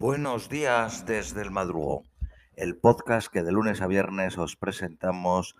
[0.00, 2.04] Buenos días desde el madrugón,
[2.54, 5.56] el podcast que de lunes a viernes os presentamos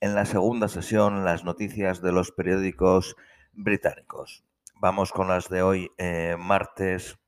[0.00, 3.16] en la segunda sesión las noticias de los periódicos
[3.54, 4.44] británicos.
[4.74, 7.18] Vamos con las de hoy, eh, martes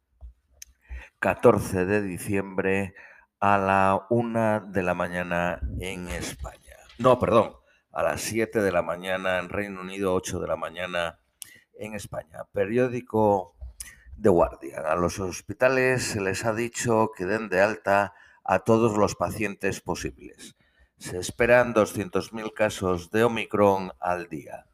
[1.21, 2.95] 14 de diciembre
[3.41, 6.77] a la una de la mañana en España.
[6.99, 7.55] No, perdón,
[7.91, 11.21] a las 7 de la mañana en Reino Unido, 8 de la mañana
[11.79, 12.45] en España.
[12.53, 13.57] Periódico
[14.21, 14.81] de guardia.
[14.81, 18.13] A los hospitales se les ha dicho que den de alta
[18.45, 20.57] a todos los pacientes posibles.
[20.99, 24.67] Se esperan 200.000 casos de Omicron al día.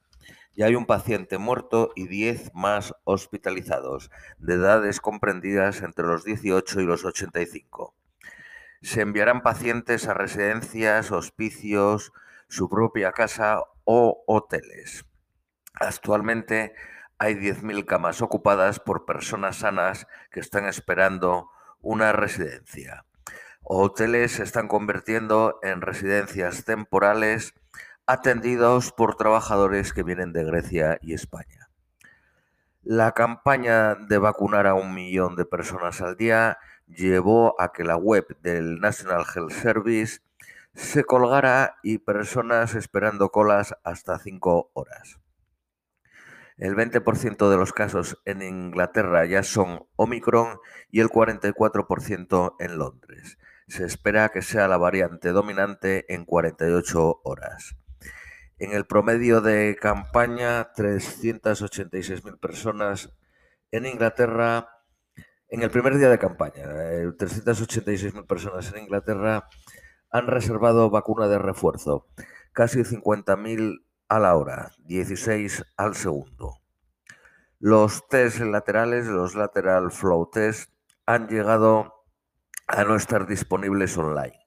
[0.56, 6.80] Ya hay un paciente muerto y 10 más hospitalizados, de edades comprendidas entre los 18
[6.80, 7.94] y los 85.
[8.83, 12.12] Se enviarán pacientes a residencias, hospicios,
[12.48, 15.05] su propia casa o hoteles.
[15.74, 16.74] Actualmente
[17.19, 23.05] hay 10.000 camas ocupadas por personas sanas que están esperando una residencia.
[23.62, 27.55] Hoteles se están convirtiendo en residencias temporales
[28.06, 31.69] atendidos por trabajadores que vienen de Grecia y España.
[32.84, 37.97] La campaña de vacunar a un millón de personas al día llevó a que la
[37.97, 40.20] web del National Health Service
[40.73, 45.19] se colgara y personas esperando colas hasta cinco horas.
[46.58, 50.58] El 20% de los casos en Inglaterra ya son Omicron
[50.90, 53.38] y el 44% en Londres.
[53.68, 57.77] Se espera que sea la variante dominante en 48 horas.
[58.58, 63.12] En el promedio de campaña, 386.000 personas
[63.70, 64.70] en Inglaterra.
[65.48, 69.46] En el primer día de campaña, 386.000 eh, personas en Inglaterra
[70.10, 72.06] han reservado vacuna de refuerzo.
[72.52, 76.60] Casi 50.000 a la hora, 16 al segundo.
[77.58, 80.70] Los test laterales, los lateral flow test,
[81.06, 82.04] han llegado
[82.66, 84.38] a no estar disponibles online.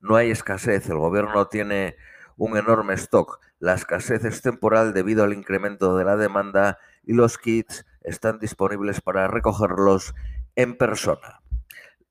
[0.00, 1.96] No hay escasez, el gobierno tiene
[2.36, 3.40] un enorme stock.
[3.58, 9.00] La escasez es temporal debido al incremento de la demanda y los kits están disponibles
[9.00, 10.14] para recogerlos
[10.56, 11.40] en persona,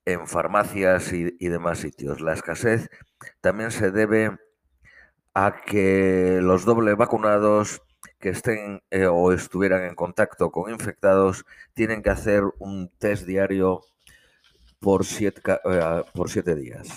[0.05, 2.21] en farmacias y, demás sitios.
[2.21, 2.89] La escasez
[3.41, 4.37] también se debe
[5.33, 7.81] a que los doble vacunados
[8.19, 13.81] que estén eh, o estuvieran en contacto con infectados tienen que hacer un test diario
[14.79, 16.87] por siete, eh, por siete días.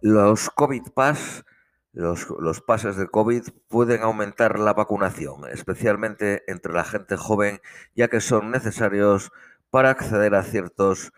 [0.00, 1.44] Los COVID Pass,
[1.92, 7.60] los, los pases de COVID, pueden aumentar la vacunación, especialmente entre la gente joven,
[7.94, 9.30] ya que son necesarios
[9.70, 11.12] para acceder a ciertos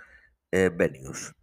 [0.53, 1.35] eh, venues.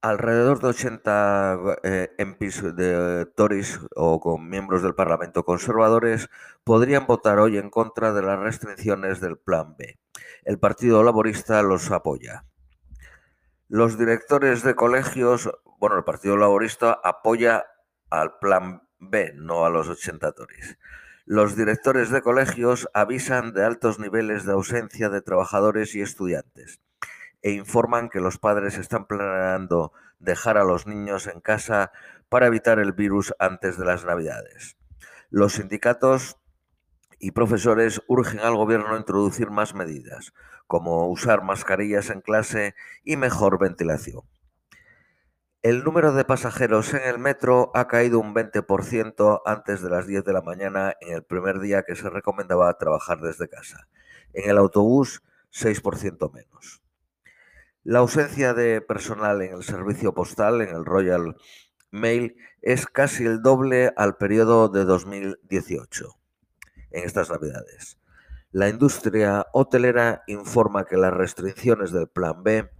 [0.00, 6.30] Alrededor de 80 eh, MPs de Tories o con miembros del Parlamento conservadores
[6.62, 9.98] podrían votar hoy en contra de las restricciones del Plan B.
[10.44, 12.44] El Partido Laborista los apoya.
[13.66, 15.50] Los directores de colegios,
[15.80, 17.66] bueno, el Partido Laborista apoya
[18.08, 20.78] al Plan B, no a los 80 Tories.
[21.24, 26.80] Los directores de colegios avisan de altos niveles de ausencia de trabajadores y estudiantes
[27.48, 31.92] e informan que los padres están planeando dejar a los niños en casa
[32.28, 34.76] para evitar el virus antes de las Navidades.
[35.30, 36.36] Los sindicatos
[37.18, 40.34] y profesores urgen al gobierno a introducir más medidas,
[40.66, 44.24] como usar mascarillas en clase y mejor ventilación.
[45.62, 50.22] El número de pasajeros en el metro ha caído un 20% antes de las 10
[50.22, 53.88] de la mañana en el primer día que se recomendaba trabajar desde casa.
[54.34, 56.82] En el autobús, 6% menos.
[57.88, 61.36] La ausencia de personal en el servicio postal, en el Royal
[61.90, 66.14] Mail, es casi el doble al periodo de 2018,
[66.90, 67.98] en estas navidades.
[68.50, 72.70] La industria hotelera informa que las restricciones del Plan B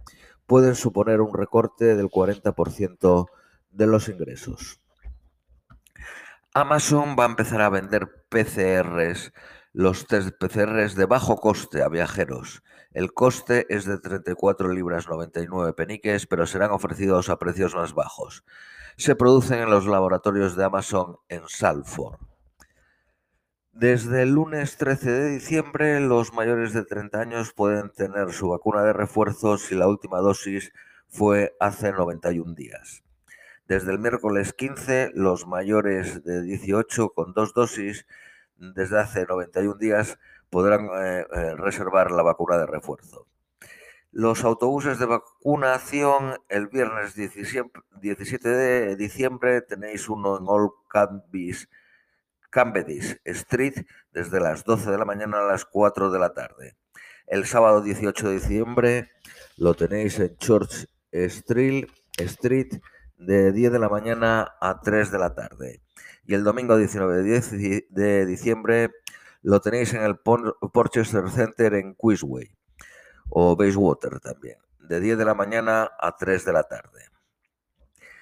[0.45, 3.25] pueden suponer un recorte del 40%
[3.71, 4.79] de los ingresos.
[6.53, 9.33] Amazon va a empezar a vender PCRs
[9.79, 12.63] los test PCRs de bajo coste a viajeros.
[12.91, 18.43] El coste es de 34 libras 99 peniques, pero serán ofrecidos a precios más bajos.
[18.97, 22.19] Se producen en los laboratorios de Amazon en Salford.
[23.71, 28.83] Desde el lunes 13 de diciembre, los mayores de 30 años pueden tener su vacuna
[28.83, 30.73] de refuerzo si la última dosis
[31.07, 33.01] fue hace 91 días.
[33.65, 38.05] Desde el miércoles 15, los mayores de 18 con dos dosis
[38.59, 40.19] desde hace 91 días
[40.49, 43.27] podrán eh, eh, reservar la vacuna de refuerzo.
[44.11, 51.67] Los autobuses de vacunación el viernes 17 de diciembre tenéis uno en Old Cambridge
[53.23, 56.75] Street desde las 12 de la mañana a las 4 de la tarde.
[57.27, 59.11] El sábado 18 de diciembre
[59.57, 61.85] Lo tenéis en Church Street,
[62.17, 62.81] Street
[63.17, 65.81] de 10 de la mañana a 3 de la tarde.
[66.29, 67.23] Y el domingo 19
[67.89, 68.91] de diciembre
[69.41, 72.55] lo tenéis en el Porchester Center en Quizway
[73.29, 77.05] o Bayswater también, de 10 de la mañana a 3 de la tarde.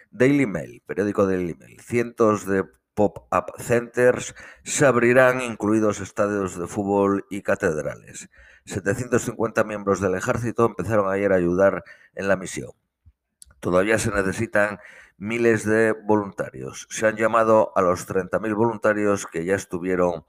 [0.10, 1.82] Daily Mail, periódico Daily Mail.
[1.82, 2.64] Cientos de
[2.94, 8.30] pop-up centers se abrirán, incluidos estadios de fútbol y catedrales.
[8.64, 11.84] 750 miembros del ejército empezaron ayer a ayudar
[12.16, 12.72] en la misión.
[13.60, 14.80] Todavía se necesitan
[15.18, 16.88] miles de voluntarios.
[16.90, 20.26] Se han llamado a los 30.000 voluntarios que ya estuvieron